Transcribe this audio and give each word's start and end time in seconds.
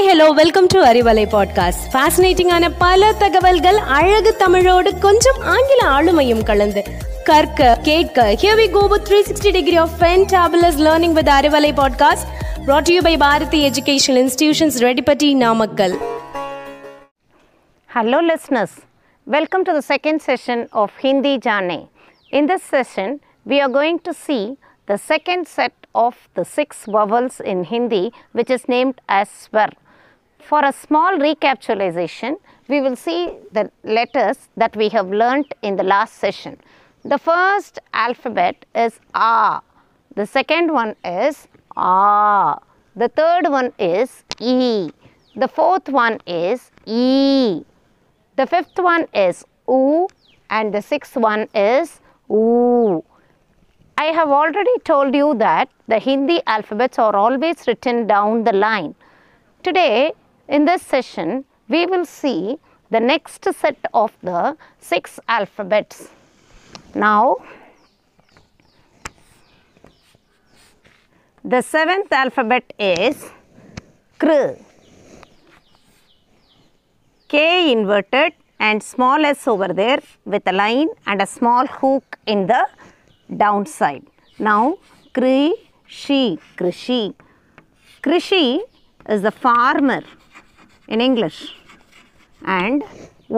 Hi 0.00 0.06
hello 0.08 0.26
welcome 0.38 0.68
to 0.72 0.78
Arivalai 0.88 1.24
podcast 1.32 1.84
ஃபேசினேட்டிங்கான 1.92 2.66
பல 2.82 3.08
தகவல்கள் 3.22 3.78
அழகு 3.96 4.30
தமிழோடு 4.42 4.90
கொஞ்சம் 5.04 5.40
ஆங்கில 5.54 5.80
ஆளுமையும் 5.96 6.42
கலந்து 6.50 6.82
கற்க 7.28 7.68
கேட்க 7.88 8.26
here 8.42 8.58
we 8.60 8.66
go 8.76 8.82
with 8.92 9.08
360 9.10 9.52
degree 9.56 9.78
of 9.84 9.94
fantabulous 10.00 10.78
learning 10.86 11.16
with 11.18 11.30
Arivalai 11.38 11.72
podcast 11.80 12.28
brought 12.66 12.86
to 12.88 12.94
you 12.96 13.02
by 13.08 13.14
Bharathi 13.24 13.60
educational 13.70 14.20
institutions 14.24 14.78
Reddipatti 14.86 15.30
Namakkal 15.44 15.96
Hello, 17.90 18.20
listeners. 18.22 18.72
Welcome 19.26 19.64
to 19.64 19.72
the 19.72 19.84
second 19.84 20.18
session 20.20 20.58
of 20.74 20.90
Hindi 21.04 21.34
Jane. 21.38 21.78
In 22.32 22.46
this 22.46 22.62
session, 22.74 23.08
we 23.46 23.58
are 23.60 23.70
going 23.70 23.98
to 24.00 24.12
see 24.26 24.42
the 24.88 24.98
second 25.04 25.44
set 25.48 25.72
of 25.96 26.14
the 26.34 26.44
six 26.46 26.84
vowels 26.86 27.40
in 27.42 27.64
Hindi, 27.64 28.02
which 28.32 28.50
is 28.50 28.68
named 28.68 28.96
as 29.10 29.28
Swar. 29.42 29.70
For 30.43 30.63
a 30.65 30.73
small 30.73 31.17
recapitulation, 31.17 32.37
we 32.67 32.81
will 32.81 32.95
see 32.95 33.31
the 33.51 33.71
letters 33.83 34.49
that 34.57 34.75
we 34.75 34.89
have 34.89 35.09
learnt 35.09 35.53
in 35.61 35.75
the 35.75 35.83
last 35.83 36.15
session. 36.15 36.57
The 37.03 37.17
first 37.17 37.79
alphabet 37.93 38.65
is 38.75 38.99
A. 39.13 39.61
The 40.15 40.25
second 40.25 40.71
one 40.71 40.95
is 41.05 41.47
A. 41.77 42.57
The 42.95 43.07
third 43.09 43.49
one 43.49 43.71
is 43.79 44.23
E. 44.39 44.91
The 45.35 45.47
fourth 45.47 45.87
one 45.87 46.19
is 46.27 46.71
E. 46.85 47.63
The 48.35 48.45
fifth 48.45 48.77
one 48.77 49.05
is 49.13 49.45
U 49.67 50.07
and 50.49 50.73
the 50.73 50.81
sixth 50.81 51.15
one 51.15 51.47
is 51.55 52.01
U. 52.29 53.03
I 53.97 54.05
have 54.05 54.29
already 54.29 54.77
told 54.83 55.15
you 55.15 55.35
that 55.35 55.69
the 55.87 55.99
Hindi 55.99 56.41
alphabets 56.47 56.99
are 56.99 57.15
always 57.15 57.67
written 57.67 58.07
down 58.07 58.43
the 58.43 58.53
line. 58.53 58.95
Today, 59.63 60.13
in 60.51 60.65
this 60.65 60.81
session, 60.81 61.45
we 61.69 61.85
will 61.85 62.05
see 62.05 62.57
the 62.89 62.99
next 62.99 63.45
set 63.61 63.77
of 63.93 64.11
the 64.21 64.57
six 64.79 65.19
alphabets. 65.27 66.09
Now, 66.93 67.37
the 71.43 71.61
seventh 71.61 72.11
alphabet 72.11 72.73
is 72.77 73.29
Kr. 74.19 74.49
K 77.29 77.71
inverted 77.71 78.33
and 78.59 78.83
small 78.83 79.25
s 79.25 79.47
over 79.47 79.69
there 79.69 80.01
with 80.25 80.45
a 80.45 80.51
line 80.51 80.89
and 81.07 81.21
a 81.21 81.25
small 81.25 81.65
hook 81.65 82.19
in 82.25 82.47
the 82.47 82.63
downside. 83.43 84.05
Now, 84.37 84.77
Kri, 85.13 85.53
Shi, 85.87 86.39
Krishi. 86.57 87.13
Krishi 88.03 88.59
is 89.07 89.21
the 89.21 89.31
farmer 89.31 90.03
in 90.93 90.99
English 90.99 91.39
and 92.59 92.83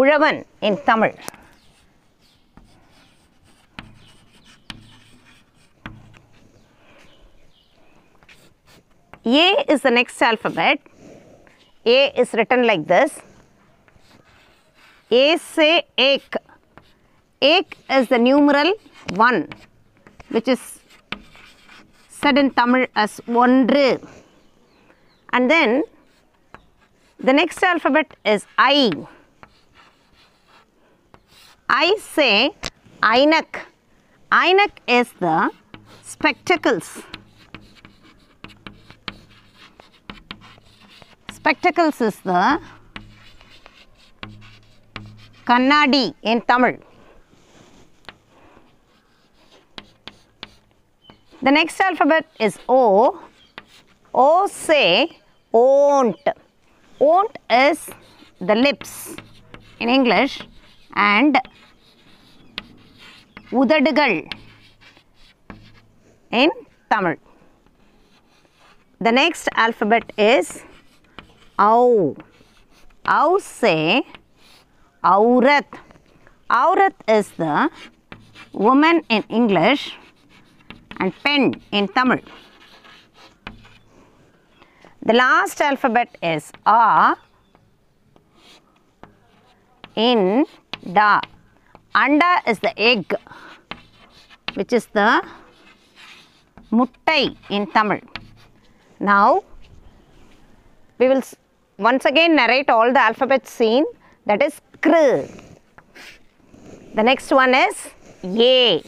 uravan 0.00 0.36
in 0.66 0.76
Tamil. 0.88 1.12
A 9.24 9.48
is 9.72 9.82
the 9.82 9.90
next 9.90 10.20
alphabet. 10.20 10.80
A 11.86 11.98
is 12.20 12.32
written 12.32 12.66
like 12.66 12.86
this. 12.86 13.20
A 15.10 15.36
say 15.36 15.84
ek. 15.96 16.36
Ek 17.40 17.76
is 17.98 18.08
the 18.08 18.18
numeral 18.18 18.72
1 19.14 19.48
which 20.30 20.48
is 20.48 20.62
said 22.08 22.38
in 22.38 22.50
Tamil 22.58 22.86
as 22.96 23.20
Ondru. 23.28 23.88
And 25.32 25.50
then 25.50 25.82
the 27.22 27.32
next 27.32 27.62
alphabet 27.62 28.16
is 28.24 28.44
I. 28.58 28.90
I 31.68 31.96
say 32.00 32.50
Einak. 33.00 33.60
Einak 34.32 34.72
is 34.88 35.12
the 35.20 35.50
spectacles. 36.02 37.02
Spectacles 41.30 42.00
is 42.00 42.18
the 42.20 42.60
Kannadi 45.46 46.14
in 46.22 46.40
Tamil. 46.40 46.78
The 51.40 51.52
next 51.52 51.80
alphabet 51.80 52.26
is 52.40 52.58
O. 52.68 53.22
O 54.12 54.46
say 54.48 55.18
Ont. 55.52 56.16
Ont 57.01 57.33
is 57.49 57.79
the 58.49 58.55
lips 58.55 59.15
in 59.79 59.89
English 59.97 60.35
and 60.95 61.35
உதடுகள் 63.59 64.17
in 66.41 66.49
Tamil. 66.91 67.17
The 69.05 69.11
next 69.11 69.47
alphabet 69.65 70.05
is 70.17 70.47
Au. 71.59 72.15
Au 73.17 73.37
say 73.37 74.03
Aurat. 75.03 75.67
Aurat 76.61 76.95
is 77.17 77.27
the 77.43 77.69
woman 78.65 78.97
in 79.15 79.23
English 79.39 79.83
and 80.99 81.13
pen 81.23 81.43
in 81.71 81.87
Tamil. 81.97 82.21
The 85.04 85.14
last 85.14 85.60
alphabet 85.60 86.16
is 86.22 86.52
A 86.64 87.16
in 89.96 90.44
Da. 90.92 91.20
Anda 91.92 92.36
is 92.46 92.60
the 92.60 92.72
egg, 92.78 93.12
which 94.54 94.72
is 94.72 94.86
the 94.86 95.20
muttai 96.70 97.36
in 97.50 97.66
Tamil. 97.72 97.98
Now, 99.00 99.42
we 100.98 101.08
will 101.08 101.22
once 101.78 102.04
again 102.04 102.36
narrate 102.36 102.70
all 102.70 102.92
the 102.92 103.00
alphabets 103.00 103.50
seen 103.50 103.84
that 104.26 104.40
is 104.40 104.60
kr. 104.82 105.26
The 106.94 107.02
next 107.02 107.32
one 107.32 107.56
is 107.56 107.88
a. 108.22 108.84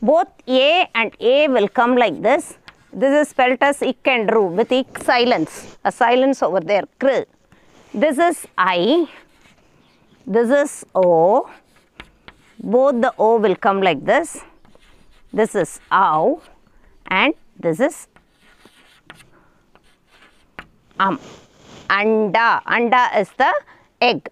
Both 0.00 0.32
a 0.48 0.88
and 0.94 1.14
a 1.20 1.48
will 1.48 1.68
come 1.68 1.94
like 1.96 2.22
this. 2.22 2.56
This 2.94 3.14
is 3.22 3.28
spelled 3.30 3.62
as 3.62 3.80
ik 3.80 4.06
and 4.06 4.30
ru 4.30 4.48
with 4.48 4.70
ik 4.70 4.98
silence. 5.02 5.78
A 5.82 5.90
silence 5.90 6.42
over 6.42 6.60
there. 6.60 6.84
Kr. 6.98 7.24
This 7.94 8.18
is 8.18 8.46
I. 8.58 9.08
This 10.26 10.50
is 10.50 10.84
O. 10.94 11.48
Both 12.58 13.00
the 13.00 13.12
O 13.18 13.38
will 13.38 13.56
come 13.56 13.80
like 13.80 14.04
this. 14.04 14.44
This 15.32 15.54
is 15.54 15.80
ow 15.90 16.42
and 17.06 17.32
this 17.58 17.80
is 17.80 18.08
um. 21.00 21.18
Anda. 21.88 22.60
Anda 22.66 23.08
is 23.18 23.30
the 23.38 23.52
egg. 24.00 24.28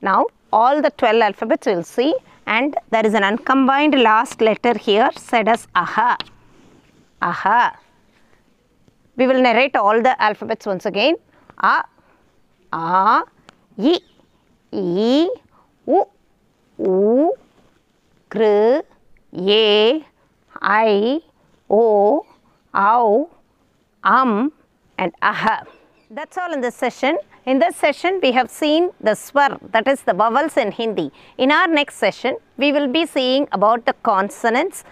Now, 0.00 0.26
all 0.52 0.80
the 0.80 0.90
12 0.90 1.20
alphabets 1.20 1.66
we 1.66 1.74
will 1.74 1.82
see 1.82 2.14
and 2.46 2.76
there 2.90 3.04
is 3.04 3.14
an 3.14 3.24
uncombined 3.24 4.00
last 4.00 4.40
letter 4.40 4.78
here 4.78 5.10
said 5.16 5.48
as 5.48 5.66
aha. 5.74 6.16
Aha. 7.20 7.76
We 9.16 9.26
will 9.26 9.40
narrate 9.40 9.76
all 9.76 10.02
the 10.02 10.20
alphabets 10.20 10.66
once 10.66 10.86
again. 10.86 11.14
A, 11.58 11.84
A, 12.72 13.22
I, 13.78 13.98
E, 14.72 15.30
U, 15.86 16.08
U, 16.78 17.34
Kr, 18.28 18.82
A, 19.36 20.04
I, 20.60 21.20
O, 21.70 22.26
Ow, 22.74 23.30
Um 24.02 24.52
and 24.98 25.12
Aha. 25.22 25.62
That's 26.10 26.36
all 26.36 26.52
in 26.52 26.60
this 26.60 26.74
session. 26.74 27.18
In 27.46 27.58
this 27.58 27.76
session, 27.76 28.20
we 28.22 28.32
have 28.32 28.50
seen 28.50 28.90
the 29.00 29.14
swar, 29.14 29.58
that 29.72 29.86
is 29.86 30.02
the 30.02 30.14
vowels 30.14 30.56
in 30.56 30.72
Hindi. 30.72 31.12
In 31.38 31.52
our 31.52 31.66
next 31.66 31.96
session, 31.96 32.36
we 32.56 32.72
will 32.72 32.88
be 32.88 33.06
seeing 33.06 33.46
about 33.52 33.84
the 33.86 33.92
consonants 34.02 34.84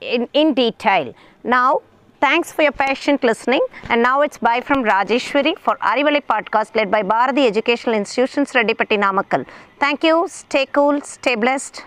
in, 0.00 0.28
in 0.32 0.54
detail. 0.54 1.12
Now, 1.42 1.80
thanks 2.26 2.50
for 2.54 2.62
your 2.66 2.76
patient 2.86 3.22
listening. 3.22 3.64
And 3.90 4.02
now 4.02 4.16
it's 4.26 4.38
bye 4.46 4.60
from 4.68 4.78
Rajeshwari 4.90 5.52
for 5.66 5.74
Arivalai 5.90 6.22
podcast 6.32 6.74
led 6.78 6.90
by 6.90 7.02
Bharati 7.12 7.46
Educational 7.52 7.94
Institutions, 8.02 8.52
Redipati 8.58 8.98
Namakkal. 9.04 9.46
Thank 9.78 10.02
you. 10.02 10.16
Stay 10.28 10.66
cool. 10.66 11.00
Stay 11.02 11.36
blessed. 11.36 11.84